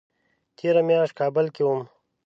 [0.57, 1.81] تېره میاشت کابل کې وم